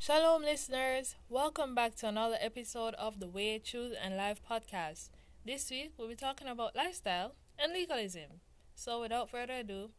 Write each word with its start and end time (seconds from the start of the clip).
Shalom, 0.00 0.42
listeners. 0.42 1.14
Welcome 1.28 1.72
back 1.72 1.94
to 1.98 2.08
another 2.08 2.36
episode 2.40 2.94
of 2.94 3.20
the 3.20 3.28
Way, 3.28 3.60
Truth, 3.60 3.92
and 4.02 4.16
Life 4.16 4.40
podcast. 4.42 5.10
This 5.46 5.70
week, 5.70 5.92
we'll 5.96 6.08
be 6.08 6.16
talking 6.16 6.48
about 6.48 6.74
lifestyle 6.74 7.36
and 7.56 7.72
legalism. 7.72 8.40
So, 8.74 9.00
without 9.00 9.30
further 9.30 9.58
ado, 9.58 9.90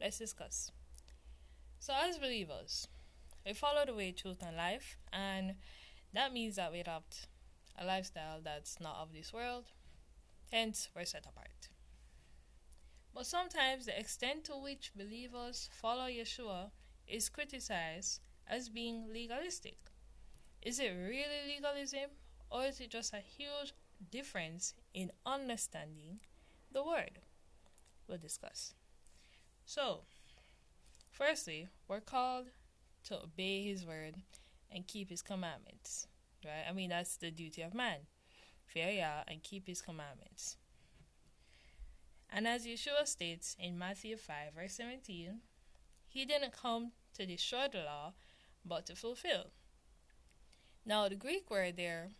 let's 0.00 0.18
discuss. 0.18 0.70
So, 1.80 1.92
as 2.00 2.18
believers, 2.18 2.86
we 3.44 3.52
follow 3.52 3.84
the 3.84 3.94
way, 3.94 4.12
truth, 4.12 4.38
and 4.46 4.56
life, 4.56 4.96
and 5.12 5.56
that 6.14 6.32
means 6.32 6.54
that 6.54 6.70
we 6.70 6.78
adopt 6.78 7.26
a 7.76 7.84
lifestyle 7.84 8.38
that's 8.44 8.78
not 8.80 8.98
of 9.02 9.12
this 9.12 9.32
world, 9.32 9.64
hence, 10.52 10.88
we're 10.94 11.04
set 11.04 11.26
apart. 11.26 11.68
But 13.14 13.26
sometimes 13.26 13.86
the 13.86 13.98
extent 13.98 14.44
to 14.44 14.52
which 14.52 14.92
believers 14.94 15.68
follow 15.72 16.06
Yeshua 16.06 16.70
is 17.06 17.28
criticized 17.28 18.20
as 18.46 18.68
being 18.68 19.12
legalistic. 19.12 19.78
Is 20.62 20.78
it 20.78 20.90
really 20.90 21.54
legalism, 21.54 22.10
or 22.50 22.64
is 22.64 22.80
it 22.80 22.90
just 22.90 23.12
a 23.12 23.18
huge 23.18 23.72
difference 24.10 24.74
in 24.94 25.12
understanding 25.24 26.20
the 26.72 26.84
word? 26.84 27.20
We'll 28.06 28.18
discuss. 28.18 28.74
So, 29.64 30.00
firstly, 31.10 31.68
we're 31.88 32.00
called 32.00 32.46
to 33.04 33.22
obey 33.22 33.64
his 33.64 33.84
word 33.84 34.16
and 34.70 34.86
keep 34.86 35.10
his 35.10 35.22
commandments. 35.22 36.06
Right? 36.44 36.64
I 36.68 36.72
mean, 36.72 36.90
that's 36.90 37.16
the 37.16 37.30
duty 37.30 37.62
of 37.62 37.74
man. 37.74 38.00
Fear 38.66 38.90
Yah 38.90 39.22
and 39.26 39.42
keep 39.42 39.66
his 39.66 39.82
commandments. 39.82 40.56
And 42.30 42.46
as 42.46 42.66
Yeshua 42.66 43.06
states 43.06 43.56
in 43.58 43.78
Matthew 43.78 44.16
5, 44.16 44.54
verse 44.54 44.74
17, 44.74 45.40
he 46.08 46.24
didn't 46.24 46.52
come 46.52 46.92
to 47.14 47.26
destroy 47.26 47.66
the 47.72 47.78
law, 47.78 48.12
but 48.64 48.86
to 48.86 48.96
fulfill. 48.96 49.46
Now, 50.84 51.08
the 51.08 51.16
Greek 51.16 51.50
word 51.50 51.76
there 51.76 52.10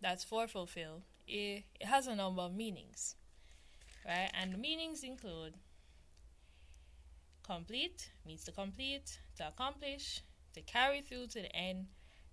that's 0.00 0.24
for 0.24 0.46
fulfill, 0.46 1.02
it, 1.26 1.64
it 1.80 1.86
has 1.86 2.06
a 2.06 2.14
number 2.14 2.42
of 2.42 2.54
meanings, 2.54 3.16
right? 4.06 4.30
And 4.34 4.52
the 4.52 4.58
meanings 4.58 5.02
include 5.02 5.54
complete, 7.42 8.10
means 8.26 8.44
to 8.44 8.52
complete, 8.52 9.18
to 9.36 9.48
accomplish, 9.48 10.22
to 10.54 10.62
carry 10.62 11.00
through 11.00 11.28
to 11.28 11.42
the 11.42 11.56
end, 11.56 11.86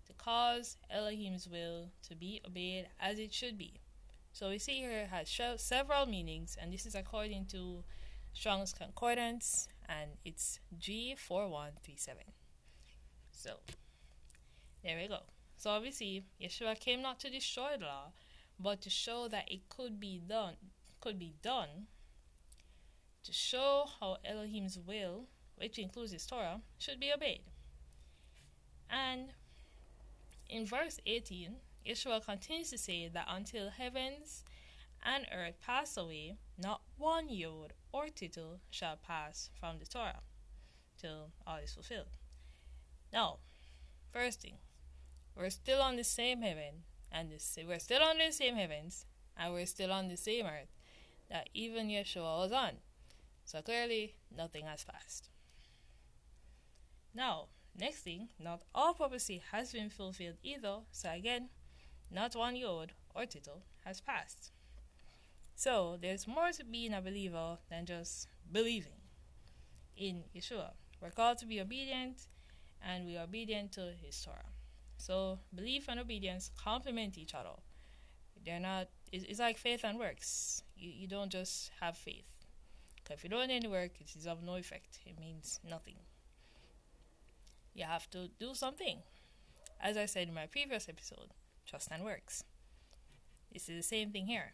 to 0.08 0.14
cause 0.14 0.78
Elohim's 0.90 1.48
will 1.48 1.92
to 2.08 2.16
be 2.16 2.42
obeyed 2.46 2.88
as 3.00 3.20
it 3.20 3.34
should 3.34 3.58
be. 3.58 3.80
So 4.34 4.50
we 4.50 4.60
see 4.60 4.80
here 4.80 4.92
it 4.92 5.10
has 5.10 5.30
several 5.58 6.06
meanings, 6.06 6.58
and 6.60 6.72
this 6.72 6.86
is 6.86 6.96
according 6.96 7.46
to 7.48 7.84
Strong's 8.34 8.74
Concordance, 8.74 9.68
and 9.88 10.12
it's 10.24 10.60
G4137. 10.80 12.34
So, 13.32 13.58
there 14.84 14.98
we 14.98 15.08
go. 15.08 15.20
So 15.58 15.72
obviously, 15.72 16.26
Yeshua 16.42 16.80
came 16.80 17.02
not 17.02 17.20
to 17.20 17.30
destroy 17.30 17.76
the 17.78 17.86
law, 17.86 18.14
but 18.60 18.82
to 18.82 18.90
show 18.90 19.28
that 19.28 19.52
it 19.52 19.70
could 19.70 20.00
be 20.00 20.22
done, 20.28 20.56
could 21.02 21.20
be 21.20 21.34
done, 21.44 21.88
to 23.24 23.34
show 23.34 23.86
how 24.00 24.18
Elohim's 24.26 24.80
will, 24.80 25.28
which 25.56 25.78
includes 25.78 26.14
his 26.14 26.26
Torah, 26.26 26.62
should 26.80 27.00
be 27.00 27.12
obeyed. 27.14 27.44
And 28.90 29.34
in 30.50 30.66
verse 30.66 31.00
18, 31.06 31.56
Yeshua 31.86 32.24
continues 32.24 32.70
to 32.70 32.78
say 32.78 33.08
that 33.08 33.28
until 33.30 33.70
heavens 33.70 34.44
and 35.04 35.26
earth 35.34 35.56
pass 35.66 35.98
away, 35.98 36.38
not 36.58 36.82
one 36.98 37.30
yod 37.30 37.74
or 37.92 38.08
tittle 38.10 38.60
shall 38.70 38.98
pass 38.98 39.50
from 39.60 39.80
the 39.80 39.86
Torah 39.86 40.22
till 41.00 41.32
all 41.48 41.58
is 41.58 41.74
fulfilled. 41.74 42.18
Now, 43.12 43.40
first 44.12 44.42
thing, 44.42 44.58
we're 45.36 45.50
still 45.50 45.82
on 45.82 45.96
the 45.96 46.04
same 46.04 46.42
heaven, 46.42 46.84
and 47.12 47.30
we're 47.68 47.80
still 47.80 48.04
on 48.04 48.18
the 48.20 48.32
same 48.32 48.56
heavens, 48.56 49.06
and 49.36 49.54
we're 49.54 49.66
still 49.66 49.92
on 49.92 50.08
the 50.08 50.18
same 50.18 50.46
earth 50.46 50.70
that 51.30 51.50
even 51.54 51.88
Yeshua 51.88 52.38
was 52.38 52.52
on. 52.52 52.74
So 53.46 53.62
clearly, 53.62 54.16
nothing 54.36 54.66
has 54.66 54.84
passed. 54.84 55.30
Now, 57.16 57.48
next 57.78 58.02
thing, 58.02 58.30
not 58.40 58.62
all 58.76 58.94
prophecy 58.94 59.42
has 59.52 59.72
been 59.72 59.90
fulfilled 59.90 60.38
either. 60.44 60.80
So 60.92 61.10
again, 61.10 61.50
not 62.12 62.36
one 62.36 62.56
yod 62.56 62.94
or 63.16 63.26
tittle 63.26 63.62
has 63.86 64.02
passed. 64.02 64.52
So 65.56 65.98
there's 66.02 66.28
more 66.28 66.52
to 66.52 66.64
being 66.64 66.94
a 66.94 67.02
believer 67.02 67.58
than 67.70 67.86
just 67.86 68.28
believing 68.52 69.00
in 69.96 70.24
Yeshua. 70.36 70.72
We're 71.00 71.12
called 71.12 71.38
to 71.40 71.46
be 71.46 71.62
obedient 71.62 72.28
and 72.86 73.06
we 73.06 73.18
are 73.18 73.24
obedient 73.24 73.72
to 73.74 73.94
his 74.02 74.22
Torah. 74.22 74.52
So 74.98 75.40
belief 75.54 75.86
and 75.88 76.00
obedience 76.00 76.52
complement 76.58 77.18
each 77.18 77.34
other. 77.34 77.58
They're 78.46 78.60
not. 78.60 78.90
It's, 79.12 79.40
like 79.40 79.58
faith 79.58 79.84
and 79.84 80.00
works. 80.00 80.64
You 80.76 80.92
you 80.92 81.08
don't 81.08 81.32
just 81.32 81.72
have 81.80 81.98
faith. 81.98 82.26
Because 82.96 83.18
if 83.18 83.24
you 83.24 83.30
don't 83.30 83.48
do 83.48 83.54
any 83.54 83.68
work, 83.68 83.92
it 84.00 84.16
is 84.16 84.26
of 84.26 84.44
no 84.44 84.56
effect. 84.56 85.00
It 85.06 85.20
means 85.20 85.60
nothing. 85.68 85.96
You 87.74 87.86
have 87.86 88.10
to 88.12 88.30
do 88.40 88.54
something. 88.54 89.00
As 89.80 89.98
I 89.98 90.06
said 90.06 90.28
in 90.28 90.34
my 90.34 90.46
previous 90.46 90.88
episode, 90.88 91.34
trust 91.72 91.90
and 91.92 92.04
works. 92.04 92.44
This 93.52 93.68
is 93.68 93.78
the 93.78 93.84
same 93.84 94.12
thing 94.12 94.28
here. 94.28 94.54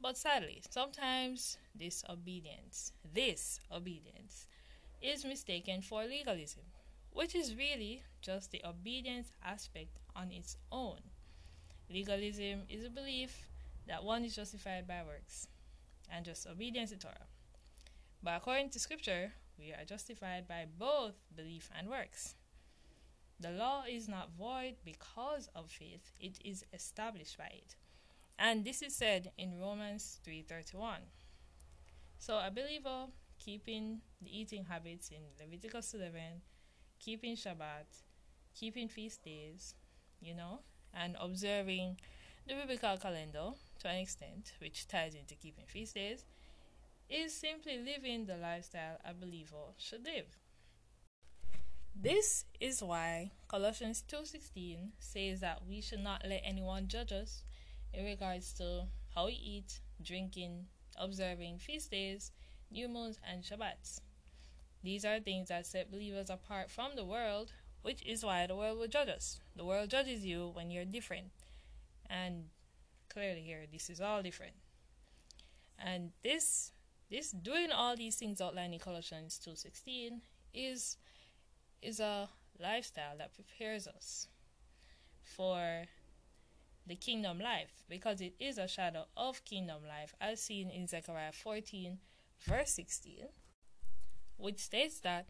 But 0.00 0.18
sadly, 0.18 0.62
sometimes 0.68 1.58
this 1.74 2.02
obedience, 2.10 2.92
this 3.14 3.60
obedience, 3.70 4.46
is 5.00 5.24
mistaken 5.24 5.80
for 5.80 6.04
legalism 6.04 6.64
which 7.14 7.34
is 7.34 7.56
really 7.56 8.02
just 8.20 8.50
the 8.50 8.60
obedience 8.66 9.32
aspect 9.42 9.96
on 10.14 10.30
its 10.30 10.56
own. 10.70 10.98
Legalism 11.88 12.62
is 12.68 12.84
a 12.84 12.90
belief 12.90 13.46
that 13.86 14.02
one 14.02 14.24
is 14.24 14.34
justified 14.34 14.86
by 14.86 15.00
works 15.06 15.46
and 16.12 16.24
just 16.24 16.46
obedience 16.46 16.90
to 16.90 16.98
Torah. 16.98 17.28
But 18.22 18.36
according 18.36 18.70
to 18.70 18.80
Scripture, 18.80 19.32
we 19.58 19.72
are 19.72 19.84
justified 19.84 20.48
by 20.48 20.66
both 20.78 21.14
belief 21.34 21.70
and 21.78 21.88
works. 21.88 22.34
The 23.40 23.50
law 23.50 23.84
is 23.88 24.08
not 24.08 24.30
void 24.38 24.76
because 24.84 25.48
of 25.54 25.70
faith, 25.70 26.12
it 26.20 26.38
is 26.44 26.64
established 26.72 27.36
by 27.36 27.50
it. 27.52 27.76
And 28.38 28.64
this 28.64 28.82
is 28.82 28.94
said 28.94 29.32
in 29.36 29.60
Romans 29.60 30.20
3:31. 30.24 31.02
So 32.18 32.38
a 32.38 32.50
believer 32.50 33.08
keeping 33.38 34.00
the 34.20 34.36
eating 34.38 34.64
habits 34.64 35.10
in 35.10 35.22
Leviticus 35.38 35.94
11 35.94 36.42
keeping 36.98 37.36
Shabbat, 37.36 37.86
keeping 38.54 38.88
feast 38.88 39.22
days, 39.22 39.74
you 40.20 40.34
know, 40.34 40.60
and 40.94 41.16
observing 41.20 42.00
the 42.46 42.54
biblical 42.54 42.96
calendar 42.96 43.50
to 43.80 43.88
an 43.88 43.96
extent, 43.96 44.52
which 44.58 44.88
ties 44.88 45.14
into 45.14 45.34
keeping 45.34 45.66
feast 45.66 45.94
days, 45.94 46.24
is 47.10 47.34
simply 47.34 47.78
living 47.78 48.24
the 48.24 48.36
lifestyle 48.36 48.98
a 49.04 49.12
believer 49.12 49.74
should 49.76 50.04
live. 50.04 50.38
This 51.94 52.44
is 52.60 52.82
why 52.82 53.30
Colossians 53.48 54.02
2:16 54.02 54.92
says 54.98 55.40
that 55.40 55.64
we 55.64 55.80
should 55.80 56.00
not 56.00 56.26
let 56.26 56.42
anyone 56.44 56.88
judge 56.88 57.12
us 57.12 57.44
in 57.92 58.04
regards 58.04 58.52
to 58.54 58.88
how 59.14 59.26
we 59.26 59.34
eat, 59.34 59.80
drinking, 60.02 60.66
observing 60.96 61.60
feast 61.60 61.92
days, 61.92 62.32
new 62.70 62.88
moons 62.88 63.18
and 63.22 63.44
Shabbats. 63.44 64.00
These 64.82 65.04
are 65.04 65.20
things 65.20 65.48
that 65.48 65.66
set 65.66 65.90
believers 65.90 66.28
apart 66.28 66.70
from 66.70 66.96
the 66.96 67.04
world, 67.04 67.52
which 67.82 68.02
is 68.02 68.24
why 68.24 68.46
the 68.46 68.56
world 68.56 68.78
will 68.78 68.88
judge 68.88 69.08
us. 69.08 69.40
The 69.56 69.64
world 69.64 69.88
judges 69.88 70.24
you 70.24 70.48
when 70.48 70.70
you're 70.70 70.84
different. 70.84 71.32
And 72.10 72.50
clearly 73.08 73.42
here 73.42 73.66
this 73.70 73.88
is 73.88 74.00
all 74.00 74.22
different. 74.22 74.56
And 75.78 76.12
this 76.22 76.72
this 77.08 77.30
doing 77.30 77.70
all 77.70 77.96
these 77.96 78.16
things 78.16 78.40
outlined 78.40 78.74
in 78.74 78.80
Colossians 78.80 79.38
2:16 79.38 80.22
is 80.52 80.96
is 81.84 82.00
a 82.00 82.28
lifestyle 82.60 83.16
that 83.18 83.34
prepares 83.34 83.86
us 83.86 84.28
for 85.22 85.84
the 86.86 86.96
kingdom 86.96 87.38
life 87.38 87.84
because 87.88 88.20
it 88.20 88.34
is 88.38 88.58
a 88.58 88.68
shadow 88.68 89.04
of 89.16 89.44
kingdom 89.44 89.82
life 89.86 90.14
as 90.20 90.40
seen 90.40 90.70
in 90.70 90.86
Zechariah 90.86 91.32
14 91.32 91.98
verse 92.46 92.70
16 92.72 93.26
which 94.36 94.58
states 94.58 95.00
that 95.00 95.26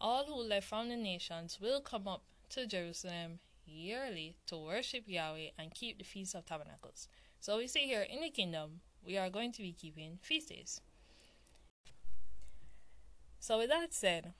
all 0.00 0.24
who 0.24 0.34
left 0.34 0.68
from 0.68 0.88
the 0.88 0.96
nations 0.96 1.58
will 1.60 1.80
come 1.80 2.08
up 2.08 2.22
to 2.50 2.66
Jerusalem 2.66 3.38
yearly 3.64 4.36
to 4.46 4.56
worship 4.56 5.04
Yahweh 5.06 5.50
and 5.58 5.74
keep 5.74 5.98
the 5.98 6.04
Feast 6.04 6.34
of 6.34 6.46
Tabernacles. 6.46 7.08
So 7.40 7.58
we 7.58 7.66
see 7.66 7.86
here 7.86 8.02
in 8.02 8.20
the 8.20 8.30
kingdom, 8.30 8.80
we 9.04 9.16
are 9.16 9.30
going 9.30 9.52
to 9.52 9.62
be 9.62 9.72
keeping 9.72 10.18
feast 10.20 10.48
days. 10.48 10.80
So, 13.38 13.58
with 13.58 13.68
that 13.70 13.94
said, 13.94 14.32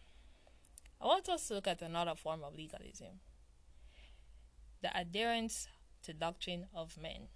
I 1.01 1.07
want 1.07 1.29
us 1.29 1.49
to 1.49 1.55
look 1.55 1.67
at 1.67 1.83
another 1.83 2.15
form 2.15 2.43
of 2.45 2.55
legalism 2.55 3.21
the 4.83 4.97
adherence 4.97 5.69
to 6.03 6.13
doctrine 6.13 6.67
of 6.75 7.01
men. 7.01 7.29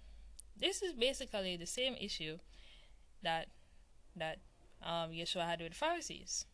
This 0.55 0.81
is 0.81 0.93
basically 0.93 1.57
the 1.57 1.65
same 1.65 1.95
issue 1.99 2.37
that 3.23 3.47
that 4.15 4.39
um, 4.83 5.11
Yeshua 5.11 5.45
had 5.45 5.59
with 5.61 5.71
the 5.71 5.77
Pharisees. 5.77 6.45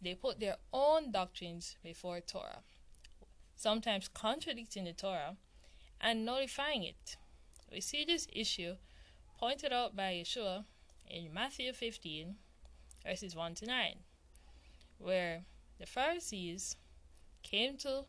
they 0.00 0.14
put 0.14 0.38
their 0.38 0.56
own 0.72 1.10
doctrines 1.10 1.76
before 1.82 2.20
Torah, 2.20 2.62
sometimes 3.56 4.08
contradicting 4.08 4.84
the 4.84 4.92
Torah 4.92 5.36
and 6.00 6.24
nullifying 6.24 6.84
it. 6.84 7.16
We 7.70 7.80
see 7.80 8.04
this 8.04 8.28
issue 8.32 8.76
pointed 9.38 9.72
out 9.72 9.96
by 9.96 10.12
Yeshua 10.14 10.64
in 11.06 11.34
Matthew 11.34 11.72
15, 11.72 12.36
verses 13.04 13.34
1 13.34 13.54
to 13.56 13.66
9, 13.66 13.96
where 14.98 15.44
the 15.78 15.86
Pharisees 15.86 16.76
came 17.42 17.76
to 17.78 18.04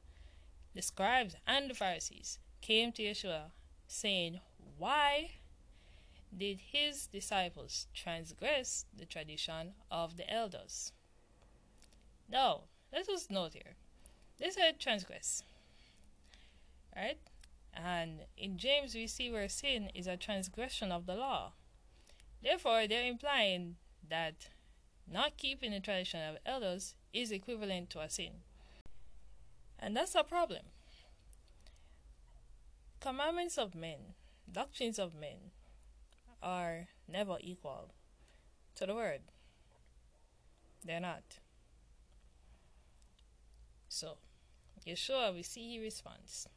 the 0.73 0.81
scribes 0.81 1.35
and 1.45 1.69
the 1.69 1.75
Pharisees 1.75 2.39
came 2.61 2.91
to 2.93 3.03
Yeshua 3.03 3.51
saying, 3.87 4.39
Why 4.77 5.31
did 6.35 6.59
his 6.71 7.07
disciples 7.07 7.87
transgress 7.93 8.85
the 8.95 9.05
tradition 9.05 9.73
of 9.89 10.17
the 10.17 10.31
elders? 10.31 10.91
Now, 12.29 12.63
let 12.93 13.09
us 13.09 13.27
note 13.29 13.53
here. 13.53 13.75
They 14.37 14.49
said 14.51 14.79
transgress. 14.79 15.43
Right? 16.95 17.19
And 17.73 18.21
in 18.37 18.57
James, 18.57 18.95
we 18.95 19.07
see 19.07 19.31
where 19.31 19.49
sin 19.49 19.89
is 19.93 20.07
a 20.07 20.17
transgression 20.17 20.91
of 20.91 21.05
the 21.05 21.15
law. 21.15 21.53
Therefore, 22.41 22.87
they're 22.87 23.09
implying 23.09 23.75
that 24.07 24.49
not 25.11 25.37
keeping 25.37 25.71
the 25.71 25.79
tradition 25.79 26.21
of 26.21 26.37
elders 26.45 26.95
is 27.13 27.31
equivalent 27.31 27.89
to 27.91 27.99
a 27.99 28.09
sin. 28.09 28.41
And 29.79 29.95
that's 29.95 30.15
a 30.15 30.23
problem. 30.23 30.63
Commandments 32.99 33.57
of 33.57 33.75
men, 33.75 34.13
doctrines 34.51 34.99
of 34.99 35.15
men, 35.15 35.51
are 36.43 36.87
never 37.07 37.37
equal 37.39 37.93
to 38.75 38.85
the 38.85 38.95
word. 38.95 39.21
They're 40.85 40.99
not. 40.99 41.23
So, 43.87 44.17
Yeshua, 44.85 45.33
we 45.33 45.43
see 45.43 45.69
he 45.69 45.79
responds, 45.79 46.47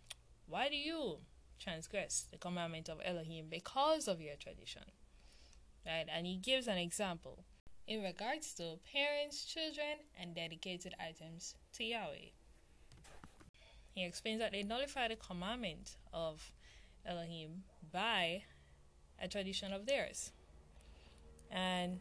Why 0.46 0.69
do 0.69 0.76
you 0.76 1.19
transgress 1.58 2.26
the 2.31 2.38
commandment 2.38 2.88
of 2.88 3.00
Elohim 3.05 3.46
because 3.48 4.08
of 4.08 4.20
your 4.20 4.37
tradition? 4.37 4.82
Right? 5.87 6.06
And 6.12 6.26
he 6.26 6.37
gives 6.37 6.69
an 6.69 6.78
example 6.78 7.44
in 7.87 8.02
regards 8.02 8.55
to 8.55 8.79
parents, 8.93 9.44
children, 9.44 9.99
and 10.19 10.34
dedicated 10.34 10.94
items 11.00 11.55
to 11.75 11.84
Yahweh. 11.84 12.31
He 13.94 14.05
explains 14.05 14.40
that 14.40 14.52
they 14.52 14.62
nullify 14.62 15.08
the 15.08 15.17
commandment 15.17 15.96
of 16.12 16.52
Elohim 17.05 17.64
by 17.93 18.44
a 19.20 19.29
tradition 19.29 19.73
of 19.73 19.87
theirs. 19.87 20.32
And 21.50 22.00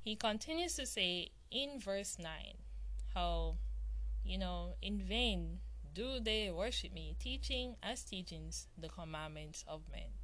he 0.00 0.16
continues 0.16 0.74
to 0.76 0.86
say 0.86 1.30
in 1.50 1.78
verse 1.78 2.16
9 2.18 2.28
how, 3.14 3.56
you 4.24 4.38
know, 4.38 4.74
in 4.80 4.98
vain 4.98 5.58
do 5.94 6.18
they 6.20 6.50
worship 6.50 6.92
me, 6.94 7.14
teaching 7.20 7.76
as 7.82 8.02
teachings 8.02 8.68
the 8.78 8.88
commandments 8.88 9.64
of 9.68 9.82
men. 9.90 10.21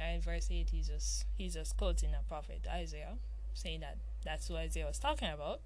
And 0.00 0.16
in 0.16 0.20
verse 0.20 0.48
8, 0.50 0.70
he's 0.70 0.88
just, 0.88 1.24
he's 1.36 1.54
just 1.54 1.76
quoting 1.76 2.10
a 2.14 2.26
prophet, 2.28 2.66
Isaiah, 2.70 3.14
saying 3.54 3.80
that 3.80 3.98
that's 4.24 4.48
what 4.48 4.60
Isaiah 4.60 4.86
was 4.86 4.98
talking 4.98 5.28
about. 5.28 5.60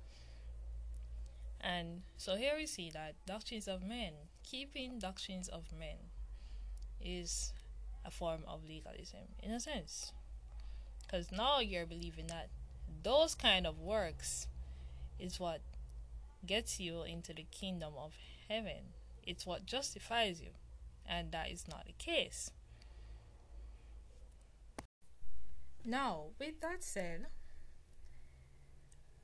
And 1.61 2.03
so 2.17 2.37
here 2.37 2.55
we 2.57 2.67
see 2.67 2.91
that 2.91 3.15
doctrines 3.27 3.69
of 3.69 3.83
men, 3.83 4.13
keeping 4.43 4.99
doctrines 4.99 5.49
of 5.49 5.65
men, 5.79 5.97
is 7.01 7.53
a 8.05 8.11
form 8.11 8.43
of 8.49 8.65
legalism 8.67 9.21
in 9.43 9.53
a 9.53 9.61
sense. 9.61 10.13
Because 11.03 11.31
now 11.31 11.61
you're 11.61 11.87
believing 11.87 12.27
that 12.29 12.49
those 13.03 13.35
kind 13.35 13.67
of 13.67 13.79
works 13.79 14.47
is 15.19 15.39
what 15.39 15.61
gets 16.47 16.81
you 16.81 17.03
into 17.03 17.33
the 17.33 17.47
kingdom 17.51 17.93
of 17.97 18.15
heaven. 18.49 18.95
It's 19.25 19.47
what 19.47 19.67
justifies 19.67 20.41
you. 20.41 20.51
And 21.07 21.31
that 21.33 21.51
is 21.51 21.67
not 21.69 21.87
the 21.87 21.93
case. 21.93 22.51
Now, 25.85 26.27
with 26.39 26.61
that 26.61 26.85
said, 26.85 27.27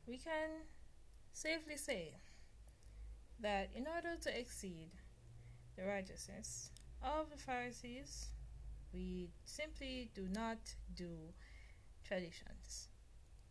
we 0.06 0.18
can 0.18 0.66
safely 1.32 1.76
say 1.76 2.16
that 3.38 3.70
in 3.74 3.86
order 3.86 4.16
to 4.20 4.38
exceed 4.38 4.90
the 5.76 5.84
righteousness 5.84 6.70
of 7.00 7.30
the 7.30 7.36
Pharisees, 7.36 8.30
we 8.92 9.30
simply 9.44 10.10
do 10.14 10.26
not 10.32 10.58
do 10.96 11.32
traditions 12.04 12.88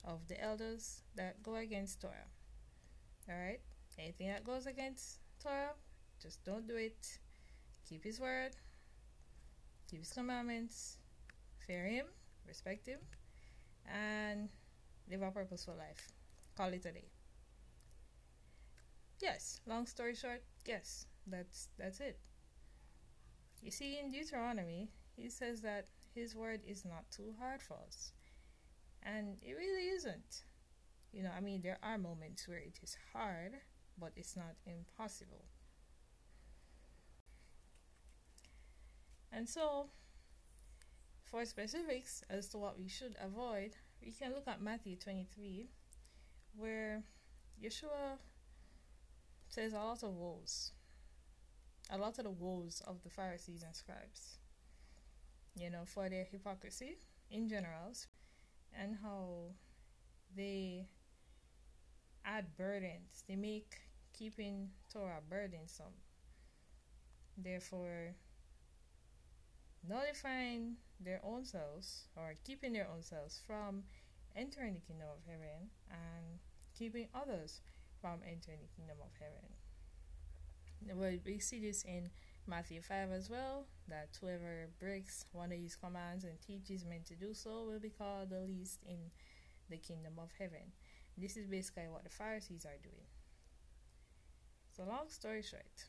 of 0.03 0.27
the 0.27 0.41
elders 0.43 1.03
that 1.15 1.41
go 1.41 1.55
against 1.55 2.01
Torah. 2.01 2.27
Alright? 3.29 3.61
Anything 3.97 4.27
that 4.27 4.43
goes 4.43 4.67
against 4.67 5.19
Torah, 5.41 5.75
just 6.21 6.43
don't 6.43 6.67
do 6.67 6.75
it. 6.75 7.19
Keep 7.87 8.03
his 8.03 8.19
word, 8.19 8.51
keep 9.89 9.99
his 9.99 10.11
commandments, 10.11 10.97
fear 11.65 11.85
him, 11.85 12.05
respect 12.47 12.87
him, 12.87 12.99
and 13.87 14.49
live 15.09 15.21
a 15.23 15.31
purposeful 15.31 15.75
life. 15.77 16.11
Call 16.57 16.69
it 16.73 16.85
a 16.85 16.91
day. 16.93 17.09
Yes, 19.19 19.61
long 19.67 19.85
story 19.85 20.15
short, 20.15 20.43
yes, 20.65 21.05
that's 21.27 21.69
that's 21.77 21.99
it. 21.99 22.19
You 23.61 23.69
see, 23.71 23.99
in 23.99 24.09
Deuteronomy, 24.09 24.89
he 25.15 25.29
says 25.29 25.61
that 25.61 25.87
his 26.15 26.35
word 26.35 26.61
is 26.65 26.83
not 26.85 27.09
too 27.11 27.35
hard 27.39 27.61
for 27.61 27.77
us. 27.85 28.13
And 29.03 29.37
it 29.43 29.53
really 29.53 29.89
isn't. 29.89 30.43
You 31.13 31.23
know, 31.23 31.31
I 31.35 31.41
mean, 31.41 31.61
there 31.61 31.79
are 31.83 31.97
moments 31.97 32.47
where 32.47 32.59
it 32.59 32.79
is 32.83 32.97
hard, 33.13 33.53
but 33.99 34.13
it's 34.17 34.35
not 34.37 34.55
impossible. 34.65 35.45
And 39.31 39.47
so, 39.47 39.89
for 41.29 41.45
specifics 41.45 42.23
as 42.29 42.47
to 42.49 42.57
what 42.57 42.79
we 42.79 42.87
should 42.87 43.15
avoid, 43.21 43.71
we 44.03 44.11
can 44.11 44.33
look 44.33 44.47
at 44.47 44.61
Matthew 44.61 44.95
23, 44.95 45.67
where 46.55 47.03
Yeshua 47.61 48.17
says 49.49 49.73
a 49.73 49.77
lot 49.77 50.03
of 50.03 50.13
woes 50.13 50.71
a 51.89 51.97
lot 51.97 52.17
of 52.17 52.25
the 52.25 52.31
woes 52.31 52.81
of 52.85 53.01
the 53.03 53.09
Pharisees 53.09 53.63
and 53.63 53.75
scribes, 53.75 54.37
you 55.57 55.69
know, 55.69 55.83
for 55.85 56.09
their 56.09 56.25
hypocrisy 56.25 56.97
in 57.31 57.47
general 57.47 57.93
and 58.77 58.97
how 59.01 59.51
they 60.35 60.87
add 62.25 62.45
burdens. 62.57 63.23
They 63.27 63.35
make 63.35 63.77
keeping 64.17 64.69
Torah 64.91 65.21
burdensome. 65.29 65.93
Therefore, 67.37 68.15
nullifying 69.83 70.77
their 70.99 71.19
own 71.23 71.45
selves 71.45 72.07
or 72.15 72.35
keeping 72.45 72.73
their 72.73 72.87
own 72.87 73.01
selves 73.01 73.41
from 73.45 73.83
entering 74.35 74.73
the 74.73 74.79
kingdom 74.79 75.07
of 75.11 75.23
heaven 75.25 75.69
and 75.89 76.39
keeping 76.77 77.07
others 77.13 77.61
from 78.01 78.19
entering 78.23 78.59
the 78.61 78.75
kingdom 78.75 78.97
of 79.01 79.11
heaven 79.19 79.49
Well, 80.95 81.17
we 81.25 81.39
see 81.39 81.59
this 81.59 81.83
in 81.83 82.09
Matthew 82.47 82.81
5 82.81 83.11
as 83.11 83.29
well 83.29 83.67
that 83.87 84.17
whoever 84.19 84.69
breaks 84.79 85.25
one 85.31 85.51
of 85.51 85.59
his 85.59 85.75
commands 85.75 86.23
and 86.23 86.39
teaches 86.41 86.85
men 86.85 87.03
to 87.07 87.15
do 87.15 87.33
so 87.33 87.63
will 87.65 87.79
be 87.79 87.89
called 87.89 88.29
the 88.29 88.39
least 88.41 88.79
in 88.85 89.11
the 89.69 89.77
kingdom 89.77 90.13
of 90.19 90.31
heaven. 90.39 90.71
This 91.17 91.35
is 91.37 91.47
basically 91.47 91.89
what 91.89 92.03
the 92.03 92.09
Pharisees 92.09 92.65
are 92.65 92.77
doing. 92.81 93.07
So, 94.71 94.83
long 94.83 95.09
story 95.09 95.41
short, 95.41 95.85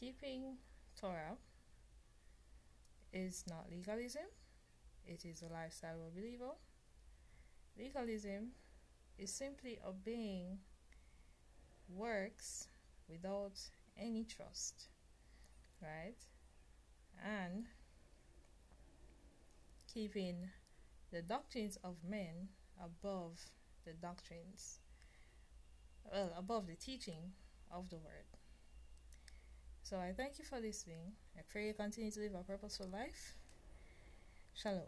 keeping 0.00 0.56
Torah 0.98 1.36
is 3.12 3.44
not 3.46 3.66
legalism, 3.70 4.22
it 5.06 5.26
is 5.26 5.42
a 5.42 5.52
lifestyle 5.52 5.96
of 5.96 6.16
a 6.16 6.20
believer. 6.20 6.52
Legalism 7.78 8.52
is 9.18 9.30
simply 9.30 9.78
obeying 9.86 10.58
works 11.94 12.68
without 13.08 13.60
any 13.98 14.24
trust, 14.24 14.88
right? 15.82 16.16
And 17.22 17.66
keeping 19.92 20.48
the 21.12 21.20
doctrines 21.20 21.76
of 21.84 21.96
men 22.08 22.48
above 22.82 23.38
the 23.84 23.92
doctrines, 23.92 24.78
well, 26.10 26.32
above 26.38 26.66
the 26.66 26.76
teaching 26.76 27.32
of 27.70 27.90
the 27.90 27.96
word. 27.96 28.39
So 29.90 29.98
I 29.98 30.12
thank 30.16 30.38
you 30.38 30.44
for 30.44 30.60
listening. 30.60 31.14
I 31.36 31.40
pray 31.50 31.66
you 31.66 31.74
continue 31.74 32.12
to 32.12 32.20
live 32.20 32.36
a 32.36 32.44
purposeful 32.44 32.86
life. 32.92 33.34
Shalom. 34.54 34.86